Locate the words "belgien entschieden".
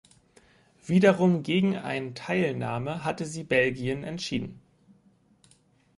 3.43-4.59